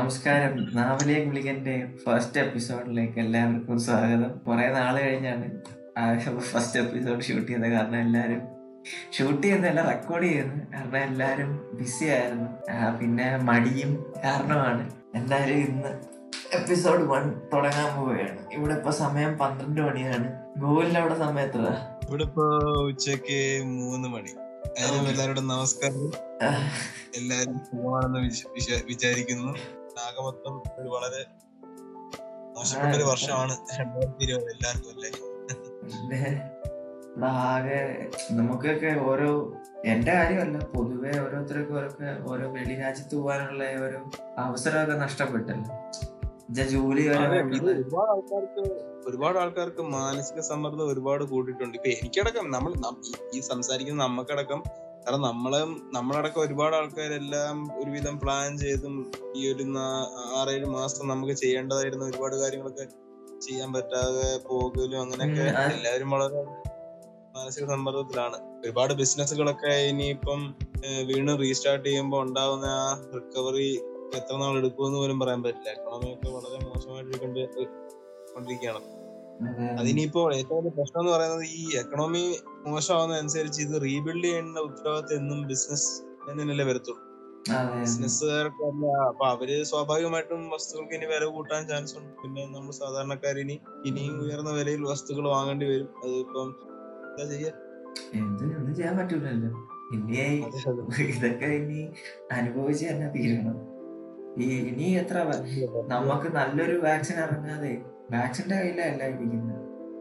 [0.00, 0.52] നമസ്കാരം.
[0.74, 4.30] നാവലിയ ഗുളികന്റെ ഫസ്റ്റ് എപ്പിസോഡിലേക്ക് എല്ലാവർക്കും സ്വാഗതം.
[4.46, 5.46] കുറെ നാൾ കഴിഞ്ഞാണ്
[6.52, 7.68] ഫസ്റ്റ് എപ്പിസോഡ് ഷൂട്ട് ചെയ്തത്.
[7.72, 8.40] കാരണം എല്ലാരും
[9.16, 12.48] ഷൂട്ട് ചെയ്യുന്നതല്ല റെക്കോർഡ് ചെയ്യുന്നു കാരണം എല്ലാരും ബിസി ആയിരുന്നു.
[13.00, 13.90] പിന്നെ മടിയും
[14.24, 14.84] കാരണമാണ്.
[15.14, 15.90] എന്തായാലും ഇന്ന്
[16.56, 18.38] എപ്പിസോഡ് വൺ തുടങ്ങാൻ പോവുകയാണ്.
[18.52, 20.28] ഇവിടെ ഇപ്പൊ സമയം പന്ത്രണ്ട് മണിയാണ്.
[20.60, 21.66] ഗൂഗിളിന്റെ അവിടെ സമയം എത്ര?
[22.08, 22.46] ഇവിടെ ഇപ്പൊ
[22.86, 24.32] ഉച്ചയ്ക്ക് മൂന്ന് മണി.
[24.78, 26.08] എല്ലാവരോടും നമസ്കാരം.
[27.16, 28.20] എല്ലാരും സുഖമാണെന്ന്
[28.88, 29.52] വിചാരിക്കുന്നു.
[30.00, 31.22] ആകെ മൊത്തം ഒരു വളരെ
[32.54, 35.10] മോശപ്പെട്ട ഒരു വർഷമാണ് രണ്ടായിരത്തി ഇരുപത് എല്ലാവർക്കും അല്ലേ?
[37.28, 37.78] ആകെ
[38.32, 39.30] നമുക്കൊക്കെ ഓരോ
[39.84, 43.98] എന്റെ കാര്യമല്ല പൊതുവെ ഓരോരുത്തർക്കും ഓരോക്കെ ഓരോ വെളി രാജ്യത്ത് പോകാനുള്ള ഒരു
[44.38, 45.68] അവസരമൊക്കെ നഷ്ടപ്പെട്ടല്ലോ.
[46.70, 47.36] ജോലി വരെ
[47.72, 48.62] ഒരുപാട് ആൾക്കാർക്ക്
[49.06, 54.60] ഒരുപാട് ആൾക്കാർക്ക് മാനസിക സമ്മർദ്ദം ഒരുപാട് കൂട്ടിയിട്ടുണ്ട് ഇപ്പൊ എനിക്കടക്കം നമ്മൾ ഈ- ഈ സംസാരിക്കുന്ന നമുക്കടക്കം
[55.10, 55.60] കാരണം നമ്മളെ
[55.94, 58.94] നമ്മളടക്കം ഒരുപാട് ആൾക്കാരെല്ലാം ഒരുവിധം പ്ലാൻ ചെയ്തും
[59.36, 59.64] ഈ ഒരു
[60.38, 62.84] ആറേഴ് മാസം നമുക്ക് ചെയ്യേണ്ടതായിരുന്ന ഒരുപാട് കാര്യങ്ങളൊക്കെ
[63.46, 66.42] ചെയ്യാൻ പറ്റാതെ പോകലും അങ്ങനെയൊക്കെ എല്ലാവരും വളരെ
[67.36, 68.38] മാനസിക സമ്മർദ്ദത്തിലാണ്.
[68.64, 70.40] ഒരുപാട് ബിസിനസ്സുകളൊക്കെ ഇനിയിപ്പം
[70.84, 73.68] വീണ് വീണ്ടും റീസ്റ്റാർട്ട് ചെയ്യുമ്പോൾ ഉണ്ടാകുന്ന ആ റിക്കവറി
[74.20, 75.70] എത്ര നാൾ എടുക്കുമെന്ന് പോലും പറയാൻ പറ്റില്ല.
[75.70, 77.40] എക്കണോമി ഒക്കെ വളരെ മോശമായിട്ട് കൊണ്ട്
[78.34, 78.99] കൊണ്ടിരിക്കുകയാണ്.
[79.80, 82.22] അതിനിപ്പോ ഏറ്റവും വലിയ പ്രശ്നം എന്ന് പറയുന്നത് ഈ എക്കണോമി
[82.66, 85.90] മോശമാവുന്നതനുസരിച്ച് ഇത് റീബിൽഡ് ചെയ്യേണ്ട ഉത്തരവാദിത്തം എന്നും ബിസിനസ്
[86.30, 87.02] എന്നല്ലേ വരത്തുള്ളൂ.
[87.82, 92.12] ബിസിനസ്സുകാർക്കല്ല അപ്പൊ അവർ സ്വാഭാവികമായിട്ടും വസ്തുക്കൾക്ക് ഇനി വില കൂട്ടാൻ ചാൻസ് ഉണ്ട്.
[92.22, 95.88] പിന്നെ നമ്മൾ സാധാരണക്കാർ ഇനി ഇനിയും ഉയർന്ന വിലയിൽ വസ്തുക്കൾ വാങ്ങേണ്ടി വരും.
[96.04, 96.48] അതിപ്പം
[97.10, 97.52] എന്താ ചെയ്യാ?
[98.14, 99.50] എന്ത് ഒന്നും ചെയ്യാൻ പറ്റൂലല്ലോ.
[99.92, 100.82] ഇനി അതെ, അതെ.
[101.04, 101.80] ഇതൊക്കെ ഇനി
[102.32, 103.56] അനുഭവിച്ച് തന്നെ തീരണം.
[104.38, 105.16] ഈ ഇനി എത്ര
[105.86, 107.72] നമുക്ക് നല്ലൊരു വാക്സിൻ ഇറങ്ങാതെ
[108.12, 109.56] വാക്സിന്റെ കയ്യിലല്ല ഇരിക്കുന്നത്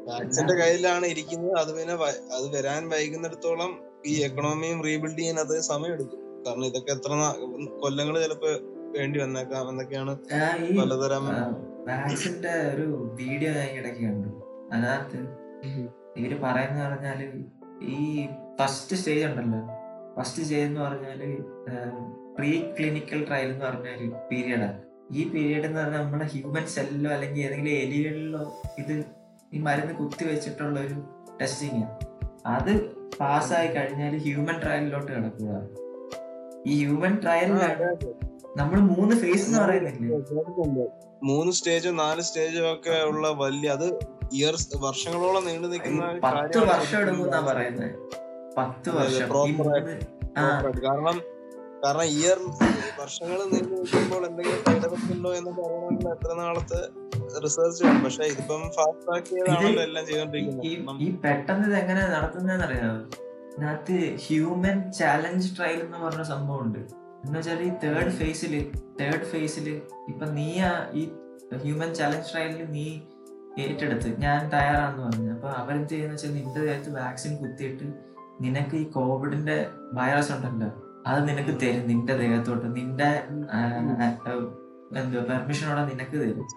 [0.10, 1.56] മാക്സിന്റെ കയ്യിലാണ് ഇരിക്കുന്നത്.
[1.62, 1.96] അത് പിന്നെ
[2.38, 3.72] അത് വരാൻ വൈകുന്നിടത്തോളം
[4.10, 6.22] ഈ എക്കണോമിയും റീബിൽഡ് ചെയ്യാൻ അത് സമയമെടുക്കും.
[6.46, 7.12] കാരണം ഇതൊക്കെ എത്ര
[7.84, 8.50] കൊല്ലങ്ങൾ ചിലപ്പോ
[8.98, 10.14] വേണ്ടി വന്നേക്കാം എന്നൊക്കെയാണ്
[10.80, 11.26] പലതരം
[11.90, 12.88] മാക്സിന്റെ ഒരു
[13.20, 14.30] വീഡിയോ ഞാൻ ഇടയ്ക്ക് കണ്ടു.
[14.72, 15.20] അതിനകത്ത്
[16.20, 17.20] ഇവർ പറയുന്ന പറഞ്ഞാൽ
[17.96, 18.00] ഈ
[18.60, 19.62] ഫസ്റ്റ് സ്റ്റേജ് ഉണ്ടല്ലോ.
[20.18, 21.22] ഫസ്റ്റ് സ്റ്റേജ് എന്ന് പറഞ്ഞാൽ
[22.38, 24.70] പ്രീ ക്ലിനിക്കൽ ട്രയൽ എന്ന് പറഞ്ഞ ഒരു പീരീഡാണ്
[25.10, 28.42] ഈ പീരീഡ് എന്ന് പറഞ്ഞാൽ നമ്മുടെ ഹ്യൂമൻ സെല്ലിലോ അല്ലെങ്കിൽ ഏതെങ്കിലും എലികളിലോ
[28.80, 28.94] ഇത്
[29.52, 30.98] ഈ മരുന്ന് കുത്തി വെച്ചിട്ടുള്ള ഒരു
[31.42, 31.84] ടെസ്റ്റിങ്
[32.48, 32.72] അത്
[33.20, 35.56] പാസ്സായി കഴിഞ്ഞാൽ ഹ്യൂമൻ ട്രയലിലോട്ട് കിടക്കുക
[36.66, 37.88] ഈ ഹ്യൂമൻ ട്രയലിലാണ്
[38.58, 40.86] നമ്മൾ മൂന്ന് ഫേസ് എന്ന് പറയുന്നില്ലേ?
[41.24, 43.88] മൂന്ന് സ്റ്റേജോ നാല് സ്റ്റേജോ ഒക്കെ ഉള്ള വലിയ അത്
[44.34, 47.92] ഇയർസ് വർഷങ്ങളോളം നീണ്ടു നിൽക്കുന്ന പത്ത് വർഷം എടുക്കുന്നാ പറയുന്നത്
[48.58, 49.28] പത്ത് വർഷം.
[50.84, 51.18] കാരണം
[51.86, 52.38] കാരണം ഇയർ
[53.02, 56.82] വർഷങ്ങൾ നീണ്ടു നിൽക്കുമ്പോൾ എന്തെങ്കിലും സൈഡ് എഫക്ട് ഉണ്ടോ എന്ന് പറയണമെങ്കിൽ എത്ര നാളത്തെ
[57.40, 58.04] റിസർച്ച് വേണം.
[58.04, 61.02] പക്ഷെ ഇതിപ്പം ഫാസ്റ്റ് ട്രാക്ക് ചെയ്താണല്ലോ എല്ലാം ചെയ്തോണ്ടിരിക്കുന്നത്.
[61.02, 66.80] ഈ- പെട്ടെന്ന് ഇത് എങ്ങനെ നടത്തുന്നതെന്ന് അറിയാമോ ഇതിനകത്ത് ഹ്യൂമൻ ചാലഞ്ച് ട്രയൽ എന്ന് പറഞ്ഞ സംഭവം ഉണ്ട്.
[67.26, 71.10] എന്ന് വെച്ചാൽ ഈ തേർഡ് ഫേസിൽ തേർഡ് ഫേസിൽ ഇപ്പൊ നീ ആ ഈ
[71.56, 73.00] ഹ്യൂമൻ ചാലഞ്ച് ട്രയലിൽ നീ
[73.60, 74.22] ഏറ്റെടുത്ത്.
[74.22, 75.32] ഞാൻ തയ്യാറാന്ന് പറഞ്ഞു.
[75.32, 77.84] അപ്പൊ അവരെന്ത് ചെയ്യുന്ന വെച്ചാൽ നിന്റെ ദേഹത്ത് വാക്സിൻ കുത്തിയിട്ട്
[78.42, 80.89] നിനക്ക് ഈ കോവിഡിന്റെ വൈറസ് ഉണ്ടല്ലോ.
[81.08, 81.88] അത് നിനക്ക് തരും.
[81.88, 82.76] നിന്റെ ദേഹത്തോട്ട്.
[82.76, 83.24] നിന്റെ
[85.00, 86.48] എന്തോ പെർമിഷനോടെ നിനക്ക് തരും.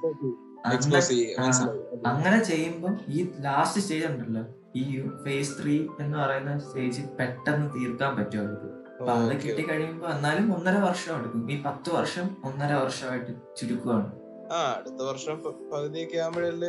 [0.67, 4.45] അങ്ങനെ- ചെയ്യും അങ്ങനെ ചെയ്യുമ്പോൾ ഈ ലാസ്റ്റ് സ്റ്റേജ് ഉണ്ടല്ലോ.
[4.77, 8.83] ഈ ഫേസ് ത്രീ എന്ന് പറയുന്ന സ്റ്റേജ് പെട്ടെന്ന് തീർക്കാൻ പറ്റും അവർക്ക്.
[9.01, 9.39] അപ്പൊ അത് ഓക്കേ.
[9.39, 11.53] കിട്ടി കഴിയുമ്പോ എന്നാലും ഒന്നര വർഷം എടുക്കും.
[11.53, 14.13] ഈ പത്ത് വർഷം ഒന്നര വർഷമായിട്ട് ചുരുക്കുവാണ്.
[14.53, 15.43] ആ അടുത്ത വർഷം
[15.73, 16.69] പകുതിയൊക്കെ ആകുമ്പോഴല്ലേ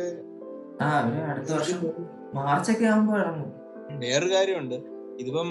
[0.84, 1.82] ആ അവർ അടുത്ത വർഷം
[2.34, 3.52] മാർച്ചൊക്കെ ആകുമ്പോ ഇറങ്ങും.
[4.00, 4.93] വേറൊരു കാര്യമുണ്ട്.
[5.18, 5.48] ഇതിപ്പം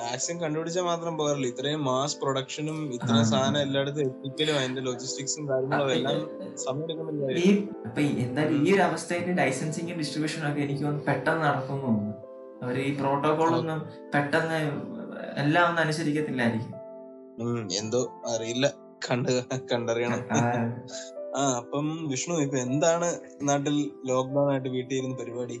[0.00, 3.22] വാക്സിൻ കണ്ടുപിടിച്ചാൽ മാത്രം പോരല്ലോ ഇത്രയും മാസ് പ്രൊഡക്ഷനും ഇത്ര ആ.
[3.22, 6.20] സാധനം എല്ലായിടത്തും എത്തിക്കലും അതിന്റെ ലോജിസ്റ്റിക്സും കാര്യങ്ങളും എല്ലാം
[6.54, 6.86] സമയം
[8.18, 11.92] എന്തായാലും ഈ ഒരു അവസ്ഥയിൽ ലൈസൻസിങ്ങും ഡിസ്ട്രിബ്യൂഷനും ഒക്കെ എനിക്ക് തോന്നുന്നു പെട്ടെന്ന് നടക്കുന്നു
[12.62, 13.80] അവർ ഈ പ്രോട്ടോകോൾ ഒന്നും
[14.14, 14.58] പെട്ടെന്ന്
[15.36, 16.72] എല്ലാം ഒന്നും അനുസരിക്കത്തില്ലായിരിക്കും.
[17.78, 18.66] എന്തോ അറിയില്ല.
[19.10, 19.30] കണ്ട്
[19.72, 20.20] കണ്ടറിയണം.
[20.32, 20.38] ആ,
[21.36, 23.08] ആ അപ്പം വിഷ്ണു ഇപ്പൊ എന്താണ്
[23.42, 23.76] നാട്ടിൽ
[24.06, 25.56] ലോക്ക്ഡൌൺ ആയിട്ട് വീട്ടിൽ ഇരുന്ന് പരിപാടി?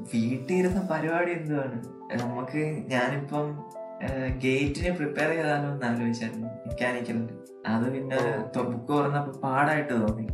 [0.00, 1.78] വീട്ടിൽ ഇരുന്ന പരിപാടി എന്തുവാണ്?
[2.22, 2.62] നമുക്ക്
[2.92, 3.46] ഞാനിപ്പം
[4.44, 7.34] ഗേറ്റിനെ പ്രിപ്പയർ ചെയ്താലോ എന്ന് ആലോചിച്ചായിരുന്നു മെക്കാനിക്കലിന്റെ
[7.66, 8.18] അത് പിന്നെ
[8.56, 10.26] ബുക്ക് തുറന്നപ്പോ പാടായിട്ട് തോന്നി.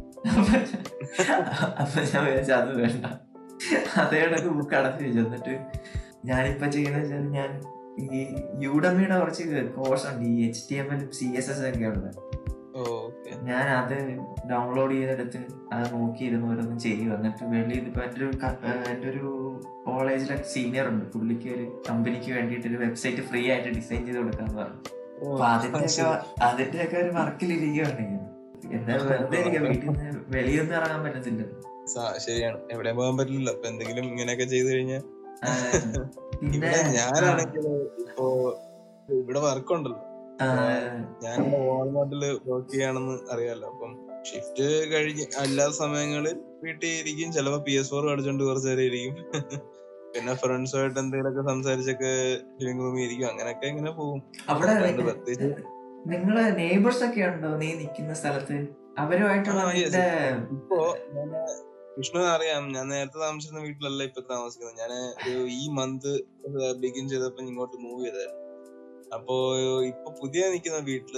[1.81, 3.07] അപ്പൊ ഞാൻ വിചാരിച്ചു അത് വേണ്ട.
[4.01, 5.21] അതേ ബുക്ക് അടച്ചു വെച്ചു.
[5.21, 5.55] എന്നിട്ട്
[6.25, 7.61] ഞാനിപ്പോ ചെയ്യുന്ന വെച്ചാൽ ഞാൻ
[8.01, 8.21] ഈ
[8.65, 9.45] യൂഡമിയുടെ കുറച്ച്
[9.77, 10.25] കോഴ്സ് ഉണ്ട്.
[10.25, 12.11] ഈ H T M L C S S ഒക്കെ ഉള്ളത്
[13.43, 13.97] ഞാൻ അത്
[14.51, 15.41] ഡൗൺലോഡ് ചെയ്തെടുത്ത്
[15.73, 17.15] അത് നോക്കിയിരുന്നു ഓരോന്നും ചെയ്യും.
[17.17, 18.31] എന്നിട്ട് വെളിയിൽ ഇപ്പൊ എന്റെ ഒരു
[18.93, 19.42] എന്റെ ഒരു
[19.87, 21.05] കോളേജിലെ സീനിയർ ഉണ്ട്.
[21.13, 24.81] പുള്ളിക്ക് ഒരു കമ്പനിക്ക് വേണ്ടിയിട്ട് ഒരു വെബ്സൈറ്റ് ഫ്രീ ആയിട്ട് ഡിസൈൻ ചെയ്ത് കൊടുക്കാന്ന് പറഞ്ഞു.
[25.31, 26.05] അപ്പൊ അതിന്റെയൊക്കെ
[26.47, 28.07] അതിന്റെ ഒക്കെ ഒരു വർക്കിലിരിക്കുകയാണ്.
[28.77, 31.43] എന്താ വെറുതെ വീട്ടിൽ നിന്ന് വെളിയൊന്നും ഇറങ്ങാൻ പറ്റത്തില്ല.
[32.27, 32.59] ശരിയാണ്.
[32.73, 33.53] എവിടെയും പോകാൻ പറ്റില്ലല്ലോ.
[33.57, 35.03] അപ്പൊ എന്തെങ്കിലും ഇങ്ങനെയൊക്കെ ചെയ്തു കഴിഞ്ഞാൽ
[36.47, 37.65] ഇവിടെ ഞാനാണെങ്കിൽ
[38.03, 38.27] ഇപ്പോ
[39.21, 40.01] ഇവിടെ വർക്ക് ഉണ്ടല്ലോ.
[41.25, 41.37] ഞാൻ
[41.69, 43.67] വാൾമാർട്ടിൽ വർക്ക് ചെയ്യാണെന്ന് അറിയാലോ.
[43.73, 43.93] അപ്പം
[44.29, 49.15] ഷിഫ്റ്റ് കഴിഞ്ഞ് അല്ലാത്ത സമയങ്ങളിൽ വീട്ടിൽ ഇരിക്കും ചിലപ്പോ പി എസ് ഫോർ കളിച്ചോണ്ട് കുറച്ചു നേരം ഇരിക്കും.
[50.15, 52.11] പിന്നെ ഫ്രണ്ട്സുമായിട്ട് എന്തെങ്കിലുമൊക്കെ സംസാരിച്ചൊക്കെ
[52.61, 53.29] ലിവിംഗ് റൂമിൽ ഇരിക്കും.
[53.29, 54.23] അങ്ങനെയൊക്കെ ഇങ്ങനെ പോകും.
[54.49, 54.73] അവിടെ
[56.07, 58.57] നിങ്ങൾ നെയ്ബേഴ്സ് ഒക്കെ ഉണ്ടോ നീ നിൽക്കുന്ന സ്ഥലത്ത്?
[58.99, 59.63] അവരുമായിട്ടുള്ള
[60.57, 60.79] ഇപ്പോ
[61.99, 62.73] വിഷ്ണുവിനെ അറിയാം.
[62.73, 64.79] ഞാൻ നേരത്തെ താമസിക്കുന്ന വീട്ടിലല്ല ഇപ്പൊ താമസിക്കുന്നത്.
[64.79, 64.93] ഞാൻ
[65.23, 66.13] ഒരു ഈ മന്ത്
[66.79, 68.39] ബിഗിൻ ചെയ്തപ്പോ ഇങ്ങോട്ട് മൂവ് ചെയ്തായിരുന്നു.
[69.15, 69.35] അപ്പോ
[69.83, 71.17] ഇപ്പൊ പുതിയ നിൽക്കുന്ന വീട്ടിൽ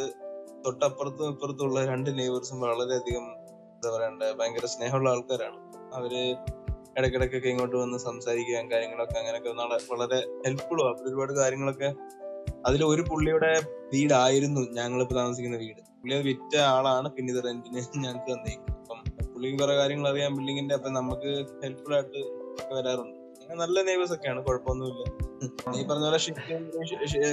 [0.67, 3.27] തൊട്ടപ്പുറത്തും ഇപ്പുറത്തുള്ള രണ്ട് നെയ്ബേഴ്സും വളരെയധികം
[3.85, 5.59] എന്താ പറയണ്ടേ ഭയങ്കര സ്നേഹമുള്ള ആൾക്കാരാണ്.
[5.99, 6.13] അവർ
[6.99, 9.51] ഇടയ്ക്കിടയ്ക്കൊക്കെ ഇങ്ങോട്ട് വന്ന് സംസാരിക്കുകയും കാര്യങ്ങളൊക്കെ അങ്ങനെയൊക്കെ
[9.93, 11.89] വളരെ ഹെൽപ്ഫുള്ളും അവർ ഒരുപാട് കാര്യങ്ങളൊക്കെ
[12.67, 13.51] അതിൽ ഒരു പുള്ളിയുടെ
[13.93, 15.83] വീടായിരുന്നു ഞങ്ങളിപ്പോ താമസിക്കുന്ന വീട്.
[16.01, 19.01] പുള്ളി അത് വിറ്റ ആളാണ് പിന്നെ ഇത് റെന്റിന് ഞങ്ങൾക്ക് തന്നേക്കും അപ്പം
[19.35, 21.33] പുള്ളിക്ക് കുറെ കാര്യങ്ങൾ അറിയാം ബിൽഡിങ്ങിന്റെ അപ്പൊ നമുക്ക്
[21.65, 22.23] ഹെൽപ്ഫുൾ ആയിട്ട്
[22.75, 23.19] വരാറുണ്ട്.
[23.63, 25.05] നല്ല നെയ്ബേഴ്സ് ഒക്കെയാണ് കുഴപ്പമൊന്നുമില്ല.
[25.73, 27.31] നീ പറഞ്ഞ പോലെ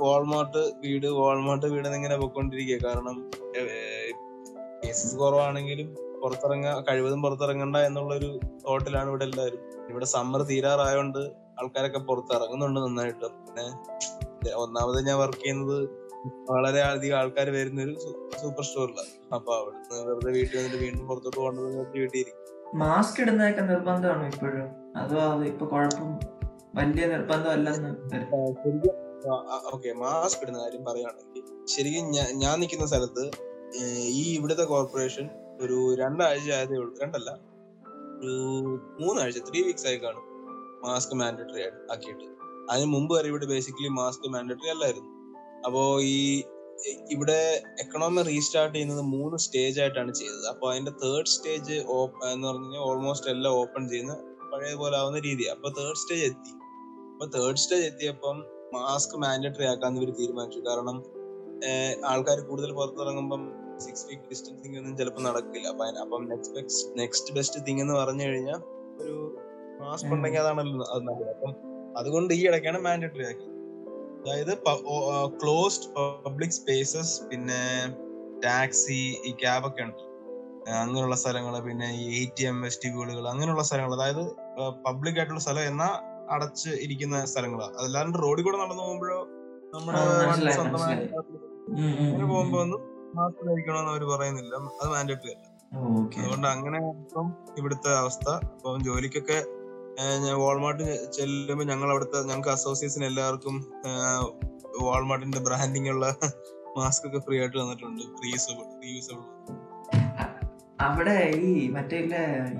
[0.00, 3.16] വാൾമാർട്ട് വീട് വാൾമാർട്ട് വീട് ഇങ്ങനെ പോയിക്കൊണ്ടിരിക്കുക കാരണം
[4.98, 5.88] കേസസ് കുറവാണെങ്കിലും
[6.22, 8.28] പുറത്തിറങ്ങാ കഴിവതും പുറത്തിറങ്ങണ്ട എന്നുള്ളൊരു
[8.62, 9.60] തോട്ടിലാണ് ഇവിടെ എല്ലാവരും.
[9.90, 11.20] ഇവിടെ സമ്മർ തീരാറായോണ്ട്
[11.58, 13.28] ആൾക്കാരൊക്കെ പുറത്തിറങ്ങുന്നുണ്ട് നന്നായിട്ട്.
[13.44, 13.66] പിന്നെ
[14.62, 15.76] ഒന്നാമത് ഞാൻ വർക്ക് ചെയ്യുന്നത്
[16.48, 17.94] വളരെ അധികം ആൾക്കാർ വരുന്ന ഒരു
[18.40, 22.34] സൂപ്പർ സ്റ്റോറിലാണ് അപ്പൊ അവിടുന്ന് വെറുതെ വീട്ടിൽ വന്നിട്ട് വീണ്ടും പുറത്തോട്ട് പോകേണ്ടത് ഇരിക്കും
[22.78, 24.66] മാസ്ക് ഇടുന്നതൊക്കെ നിർബന്ധമാണോ ഇപ്പോഴും?
[24.96, 26.10] അതോ അത് ഇപ്പൊ കുഴപ്പം
[26.74, 27.92] വലിയ നിർബന്ധമല്ലെന്ന്.
[29.72, 32.10] ഓക്കെ മാസ്ക് ഇടുന്ന കാര്യം പറയുകയാണെങ്കിൽ ശരിക്കും
[32.42, 33.24] ഞാൻ നിൽക്കുന്ന സ്ഥലത്ത്
[34.18, 35.30] ഈ ഇവിടുത്തെ കോർപ്പറേഷൻ
[35.60, 36.94] ഒരു രണ്ടാഴ്ച ആയതേ ഉള്ളൂ.
[37.02, 37.30] രണ്ടല്ല
[38.20, 38.36] ഒരു
[39.00, 40.24] മൂന്നാഴ്ച ത്രീ വീക്സ് ആയി കാണും
[40.84, 41.62] മാസ്ക് മാൻഡറ്ററി
[41.92, 42.26] ആക്കിയിട്ട്.
[42.70, 45.10] അതിന് മുമ്പ് വരെ ഇവിടെ ബേസിക്കലി മാസ്ക് മാൻഡറ്ററി അല്ലായിരുന്നു.
[45.66, 46.42] അപ്പോ ഈ
[47.10, 50.46] ഇവിടെ എക്കണോമി റീസ്റ്റാർട്ട് ചെയ്യുന്നത് മൂന്ന് സ്റ്റേജ് ആയിട്ടാണ് ചെയ്തത്.
[50.46, 51.76] അപ്പൊ അതിന്റെ തേർഡ് സ്റ്റേജ്
[52.32, 54.14] എന്ന് പറഞ്ഞാൽ ഓൾമോസ്റ്റ് എല്ലാം ഓപ്പൺ ചെയ്യുന്ന
[54.52, 56.52] പഴയ പോലെ ആവുന്ന രീതി അപ്പൊ തേർഡ് സ്റ്റേജ് എത്തി.
[57.12, 58.36] അപ്പൊ തേർഡ് സ്റ്റേജ് എത്തിയപ്പം
[58.72, 60.60] മാസ്ക് മാൻഡറ്ററി ആക്കാന്ന് ഇവർ തീരുമാനിച്ചു.
[60.68, 61.17] കാരണം
[62.10, 63.42] ആൾക്കാർ കൂടുതൽ പുറത്തിറങ്ങുമ്പം
[63.78, 65.66] സിക്സ് വീക്ക് ഡിസ്റ്റൻസിങ് ഒന്നും ചിലപ്പോൾ നടക്കില്ല.
[65.68, 66.64] അപ്പൊ അപ്പം നെക്സ്റ്റ്
[66.98, 68.60] നെക്സ്റ്റ് ബെസ്റ്റ് തിങ് എന്ന് പറഞ്ഞു കഴിഞ്ഞാൽ
[69.00, 69.14] ഒരു
[69.80, 70.10] മാസ്ക്.
[70.14, 71.30] ഉണ്ടെങ്കിൽ അതാണല്ലോ അത് നല്ലത്.
[71.30, 71.52] അപ്പം
[71.96, 73.46] അതുകൊണ്ട് ഈ ഇടയ്ക്കാണ് മാൻഡേറ്ററി ആക്കി.
[74.22, 74.52] അതായത്
[75.42, 75.88] ക്ലോസ്ഡ്
[76.26, 77.60] പബ്ലിക് സ്പേസസ് പിന്നെ
[78.44, 80.02] ടാക്സി ഈ ക്യാബ് ഒക്കെ ഉണ്ട്.
[80.82, 83.94] അങ്ങനെയുള്ള സ്ഥലങ്ങൾ പിന്നെ ഈ എ ടി എം വെസ്റ്റിബ്യൂളുകൾ അങ്ങനെയുള്ള സ്ഥലങ്ങൾ.
[83.94, 84.22] അതായത്
[84.86, 85.88] പബ്ലിക് ആയിട്ടുള്ള സ്ഥലം എന്നാ
[86.30, 89.20] അടച്ച് ഇരിക്കുന്ന സ്ഥലങ്ങളാണ് അതല്ലാണ്ട് റോഡിൽ കൂടെ നടന്നു പോകുമ്പോഴോ
[89.74, 90.28] നമ്മുടെ ആ,
[91.76, 92.80] അങ്ങനെ പോകുമ്പോ ഒന്നും
[93.16, 94.54] മാസ്ക് ധരിക്കണമെന്ന് അവർ പറയുന്നില്ല.
[94.80, 95.46] അത് മാൻഡേറ്ററി അല്ല.
[96.20, 97.26] അതുകൊണ്ട് അങ്ങനെ ഇപ്പം
[97.58, 98.26] ഇവിടുത്തെ അവസ്ഥ.
[98.54, 99.38] ഇപ്പം ജോലിക്കൊക്കെ
[100.42, 100.84] വാൾമാർട്ട്
[101.16, 103.56] ചെല്ലുമ്പോൾ ഞങ്ങൾ അവിടുത്തെ ഞങ്ങൾക്ക് അസോസിയേഷൻ എല്ലാവർക്കും
[104.86, 106.06] വാൾമാർട്ടിന്റെ ബ്രാൻഡിങ് ഉള്ള
[106.78, 108.04] മാസ്ക് ഒക്കെ ഫ്രീ ആയിട്ട് തന്നിട്ടുണ്ട്.
[108.24, 109.24] റീയൂസബിൾ റീയൂസബിൾ
[110.80, 111.14] അവിടെ
[111.46, 111.98] ഈ മറ്റേ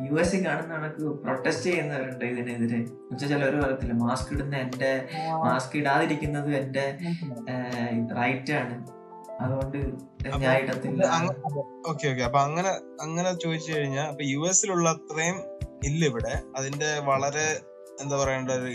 [0.06, 2.78] യു എസ് കാണുന്ന കണക്ക് പ്രൊട്ടസ്റ്റ് ചെയ്യുന്നവരുണ്ട് ഇതിനെതിരെ.
[2.78, 4.90] എന്നുവെച്ചാൽ ചിലവര് പറയത്തില്ല മാസ്ക് ഇടുന്ന എന്റെ
[5.44, 6.86] മാസ്ക് ഇടാതിരിക്കുന്നത് എന്റെ
[8.20, 8.76] റൈറ്റ് ആണ്.
[9.42, 9.78] അതുകൊണ്ട്
[10.44, 11.02] ഞാൻ ഇടത്തില്ല.
[11.90, 12.22] Okay okay.
[12.28, 12.70] അപ്പൊ അങ്ങനെ
[13.04, 15.36] അങ്ങനെ ചോദിച്ചു കഴിഞ്ഞാൽ യു എസിലുള്ള അത്രയും
[15.88, 17.46] ഇല്ല ഇവിടെ അതിന്റെ വളരെ
[18.02, 18.72] എന്താ പറയണ്ട ഒരു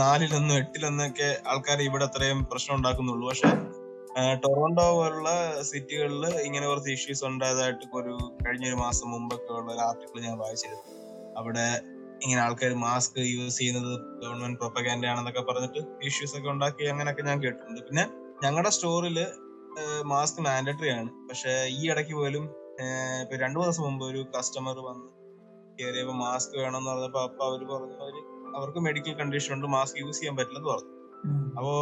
[0.00, 3.26] നാലിലൊന്നും എട്ടിലൊന്നൊക്കെ ആൾക്കാർ ഇവിടെ അത്രയും പ്രശ്നം ഉണ്ടാക്കുന്നുള്ളൂ.
[3.30, 3.50] പക്ഷെ
[4.42, 5.30] ടൊറോണ്ടോ പോലുള്ള
[5.70, 8.14] സിറ്റികളിൽ ഇങ്ങനെ കുറച്ച് ഇഷ്യൂസ് ഉണ്ടായതായിട്ട് ഒരു
[8.44, 10.84] കഴിഞ്ഞ ഒരു മാസം മുമ്പൊക്കെ ഉള്ള ഒരു ആർട്ടിക്കിൾ ഞാൻ വായിച്ചിരുന്നു.
[11.40, 11.66] അവിടെ
[12.24, 17.82] ഇങ്ങനെ ആൾക്കാർ മാസ്ക് യൂസ് ചെയ്യുന്നത് ഗവൺമെന്റ് പ്രൊപ്പഗാൻഡ ആണെന്നൊക്കെ പറഞ്ഞിട്ട് ഇഷ്യൂസ് ഒക്കെ ഉണ്ടാക്കി അങ്ങനെയൊക്കെ ഞാൻ കേട്ടിട്ടുണ്ട്.
[17.88, 18.04] പിന്നെ
[18.44, 19.18] ഞങ്ങളുടെ സ്റ്റോറിൽ
[20.12, 21.10] മാസ്ക് മാൻഡറ്ററി ആണ്.
[21.28, 22.44] പക്ഷെ ഈ ഇടയ്ക്ക് പോലും
[23.22, 25.08] ഇപ്പൊ രണ്ടു മാസം മുമ്പ് ഒരു കസ്റ്റമർ വന്ന്
[25.78, 28.16] കയറിയപ്പോ മാസ്ക് വേണം എന്ന് പറഞ്ഞപ്പോ അപ്പൊ അവർ പറഞ്ഞു അവർ
[28.58, 30.92] അവർക്ക് മെഡിക്കൽ കണ്ടീഷൻ ഉണ്ട് മാസ്ക് യൂസ് ചെയ്യാൻ പറ്റില്ലെന്ന് പറഞ്ഞു.
[31.56, 31.72] അപ്പോ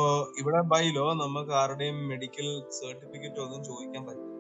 [0.41, 2.49] ഇവിടെ ബൈ ലോ നമുക്ക് ആരുടെയും മെഡിക്കൽ
[2.81, 4.33] സർട്ടിഫിക്കറ്റ് ഒന്നും ചോദിക്കാൻ പറ്റില്ല.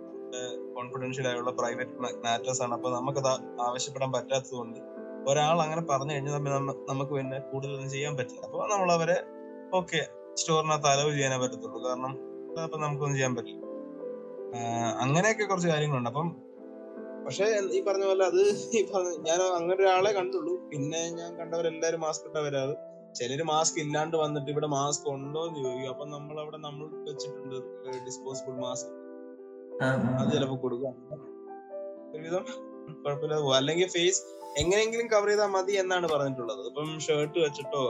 [0.76, 1.96] കോൺഫിഡൻഷ്യൽ ആയുള്ള പ്രൈവറ്റ്
[2.26, 2.74] മാറ്റേഴ്സ് ആണ്.
[2.78, 3.32] അപ്പൊ നമുക്കത്
[3.66, 4.80] ആവശ്യപ്പെടാൻ പറ്റാത്തത് കൊണ്ട്
[5.30, 6.38] ഒരാൾ അങ്ങനെ പറഞ്ഞു കഴിഞ്ഞാൽ
[6.90, 8.42] നമുക്ക് പിന്നെ കൂടുതലൊന്നും ചെയ്യാൻ പറ്റില്ല.
[8.48, 9.18] അപ്പൊ നമ്മൾ അവരെ
[9.80, 10.00] ഓക്കെ
[10.40, 11.78] സ്റ്റോറിനകത്ത് അലവ് ചെയ്യാനേ പറ്റത്തുള്ളൂ.
[11.88, 12.14] കാരണം
[12.62, 13.60] അപ്പൊ നമുക്കൊന്നും ചെയ്യാൻ പറ്റില്ല
[15.04, 16.10] അങ്ങനെയൊക്കെ കുറച്ച് കാര്യങ്ങളുണ്ട്.
[16.12, 16.28] അപ്പം
[17.24, 17.46] പക്ഷെ
[17.76, 18.42] ഈ പറഞ്ഞ പോലെ അത്
[18.78, 20.54] ഈ പറഞ്ഞ ഞാൻ അങ്ങനെ ഒരാളെ കണ്ടുള്ളൂ.
[20.72, 22.74] പിന്നെ ഞാൻ കണ്ടവരെല്ലാരും മാസ്ക് ഇട്ടവരാത്
[23.18, 25.90] ചിലര് മാസ്ക് ഇല്ലാണ്ട് വന്നിട്ട് ഇവിടെ മാസ്ക് ഉണ്ടോ എന്ന് ചോദിക്കും.
[25.92, 27.56] അപ്പൊ നമ്മൾ അവിടെ നമ്മൾ വെച്ചിട്ടുണ്ട്
[28.08, 28.90] ഡിസ്പോസിബിൾ മാസ്ക്
[29.82, 30.30] അത്.
[30.34, 30.94] ചിലപ്പോ കൊടുക്കാം.
[32.14, 32.44] ഒരുവിധം
[33.04, 33.54] കുഴപ്പമില്ല പോകും.
[33.60, 34.20] അല്ലെങ്കിൽ ഫേസ്
[34.62, 36.62] എങ്ങനെയെങ്കിലും കവർ ചെയ്താൽ മതി എന്നാണ് പറഞ്ഞിട്ടുള്ളത്.
[36.70, 37.82] ഇപ്പം ഷർട്ട് വെച്ചിട്ടോ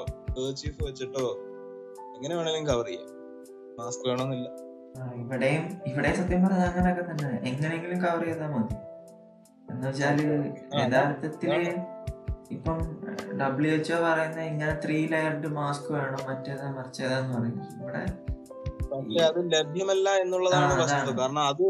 [0.60, 1.26] ചീഫ് വെച്ചിട്ടോ
[2.16, 3.10] എങ്ങനെ വേണേലും കവർ ചെയ്യാം.
[3.78, 4.48] മാസ്ക് വേണമെന്നില്ല.
[5.20, 7.30] ഇവിടെയും ഇവിടെ സത്യം പറഞ്ഞാൽ അങ്ങനെയൊക്കെ തന്നെ.
[7.50, 8.76] എങ്ങനെയെങ്കിലും കവർ ചെയ്താൽ മതി.
[9.68, 10.18] എന്ന് വെച്ചാൽ
[10.80, 11.52] യഥാർത്ഥത്തിൽ
[12.50, 12.78] ഇപ്പം
[13.40, 18.02] ഡബ്ല്യു എച്ച്ഒ പറയുന്ന ഇങ്ങനെ ത്രീ ലെയർഡ് മാസ്ക് വേണം മറ്റേതാ മറിച്ചേതാന്ന് പറയും ഇവിടെ
[18.90, 21.62] പക്ഷെ അത് ലഭ്യമല്ല എന്നുള്ളതാണ് വസ്തുത കാരണം അത്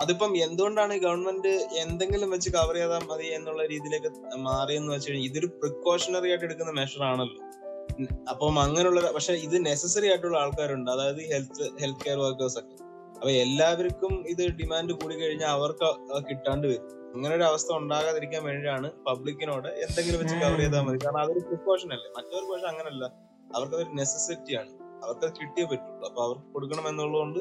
[0.00, 4.10] അതിപ്പം എന്തുകൊണ്ടാണ് ഗവൺമെന്റ് എന്തെങ്കിലും വെച്ച് കവർ ചെയ്താൽ മതി എന്നുള്ള രീതിയിലേക്ക്
[4.48, 7.38] മാറിയെന്ന് വെച്ച് കഴിഞ്ഞാൽ ഇതൊരു പ്രിക്കോഷണറി ആയിട്ട് എടുക്കുന്ന മെഷർ ആണല്ലോ.
[8.30, 10.90] അപ്പം അങ്ങനെയുള്ള പക്ഷെ ഇത് നെസസറി ആയിട്ടുള്ള ആൾക്കാരുണ്ട്.
[10.90, 12.76] അതായത് ഹെൽത്ത് ഹെൽത്ത് കെയർ വർക്കേഴ്സ് ഒക്കെ.
[13.14, 15.88] അപ്പൊ എല്ലാവർക്കും ഇത് ഡിമാൻഡ് കൂടി കഴിഞ്ഞാൽ അവർക്ക്
[16.30, 17.12] കിട്ടാണ്ട് വരും.
[17.14, 20.98] അങ്ങനെ ഒരു അവസ്ഥ ഉണ്ടാകാതിരിക്കാൻ വേണ്ടിയാണ് പബ്ലിക്കിനോട് എന്തെങ്കിലും വെച്ച് കവർ ചെയ്താൽ മതി.
[21.04, 22.08] കാരണം അതൊരു പ്രിക്കോഷൻ അല്ലേ?
[22.16, 23.04] മറ്റൊരു പക്ഷെ അങ്ങനല്ല.
[23.56, 24.70] അവർക്കതൊരു നെസസിറ്റി ആണ്.
[25.04, 26.08] അവർക്ക് അത് കിട്ടിയേ പറ്റുള്ളൂ.
[26.08, 27.38] അപ്പൊ അവർക്ക് കൊടുക്കണം എന്നുള്ളതുകൊണ്ട്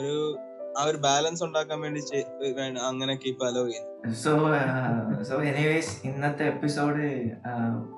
[0.00, 0.38] ഒരു
[0.78, 2.00] ആ ഒരു ബാലൻസ് ഉണ്ടാക്കാൻ വേണ്ടി
[2.78, 4.12] അങ്ങനെ കീപ്പ് അലോ ചെയ്യുന്നു.
[4.12, 4.30] സോ
[5.22, 7.30] സോ എനിവേസ് ഇന്നത്തെ എപ്പിസോഡ്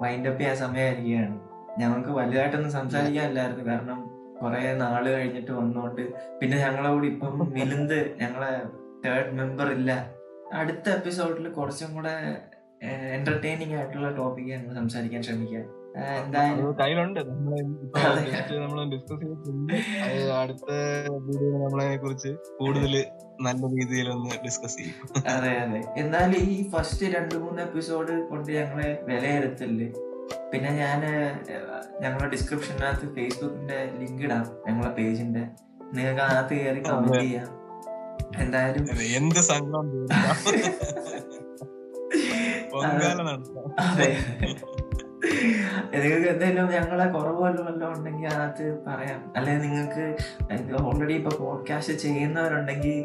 [0.03, 1.48] വൈൻഡപ്പ് ചെയ്യാൻ സമയമായിരിക്കുകയാണ്.
[1.79, 3.65] ഞങ്ങൾക്ക് വലുതായിട്ടൊന്നും സംസാരിക്കാനില്ലായിരുന്നു.
[3.71, 4.01] കാരണം
[4.43, 6.03] കുറെ നാൾ കഴിഞ്ഞിട്ട് വന്നോണ്ട്.
[6.41, 8.53] പിന്നെ ഞങ്ങളെ കൂടി ഇപ്പം മിലിന്ത് ഞങ്ങളെ
[9.05, 9.91] തേർഡ് മെമ്പർ ഇല്ല.
[10.53, 12.15] അടുത്ത എപ്പിസോഡിൽ കുറച്ചും കൂടെ
[13.17, 15.67] എന്റർടൈനിങ് ആയിട്ടുള്ള ടോപ്പിക്ക് ഞങ്ങൾ സംസാരിക്കാൻ ശ്രമിക്കാം.
[16.81, 17.21] കയ്യിലുണ്ട്.
[17.21, 19.73] നമ്മൾ ഡിസ്കസ് ചെയ്തിട്ടുണ്ട്.
[20.41, 20.71] അടുത്ത
[21.27, 22.95] വീഡിയോ കുറിച്ച് കൂടുതൽ
[23.41, 24.95] നല്ല രീതിയിൽ ഒന്ന് ഡിസ്കസ് ചെയ്യും.
[25.35, 25.81] അതെ അതെ.
[25.97, 29.73] എന്നാലും ഈ ഫസ്റ്റ് രണ്ട് മൂന്ന് എപ്പിസോഡ് കൊണ്ട് ഞങ്ങളെ വിലയിരുത്തൽ
[30.53, 31.01] പിന്നെ ഞാൻ
[32.01, 35.43] ഞങ്ങളുടെ ഡിസ്ക്രിപ്ഷനകത്ത് ഫേസ്ബുക്കിന്റെ ലിങ്ക് ഇടാം ഞങ്ങളെ പേജിന്റെ
[35.93, 37.49] നിങ്ങൾക്ക് അതിനകത്ത് കയറി കമന്റ് ചെയ്യാം.
[38.39, 38.85] എന്തായാലും
[39.17, 39.41] എന്ത്
[43.83, 44.09] അതെ.
[45.95, 49.33] നിങ്ങൾക്ക് എന്തെങ്കിലും ഞങ്ങളെ കുറവ് വല്ലതും ഉണ്ടെങ്കിൽ അതിനകത്ത് പറയാം.
[49.37, 50.05] അല്ലെങ്കിൽ നിങ്ങൾക്ക്
[50.83, 52.97] ഓൾറെഡി ഇപ്പൊ പോഡ്കാസ്റ്റ് ചെയ്യുന്നവരുണ്ടെങ്കിൽ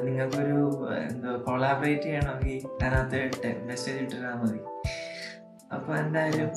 [0.00, 0.58] നിങ്ങൾക്കൊരു
[1.04, 3.20] എന്താ കൊളാബറേറ്റ് ചെയ്യണമെങ്കിൽ അതിനകത്ത്
[3.66, 4.60] മെസ്സേജ് ഇട്ടിരുന്നാൽ മതി.
[5.70, 6.50] അപ്പൊ എന്തായാലും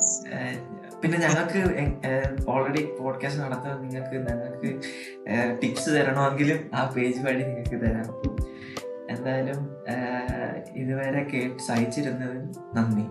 [1.02, 1.60] പിന്നെ ഞങ്ങൾക്ക്
[2.48, 4.70] ഓൾറെഡി പോഡ്കാസ്റ്റ് നടത്താൻ നിങ്ങൾക്ക് ഞങ്ങൾക്ക്
[5.62, 8.08] ടിപ്സ് തരണമെങ്കിലും ആ പേജ് വഴി നിങ്ങൾക്ക് തരാം.
[9.10, 9.60] എന്തായാലും
[10.76, 12.44] ഇതുവരെ കേട്ട് സഹിച്ചിരുന്നതിന്
[12.76, 13.06] നന്ദി.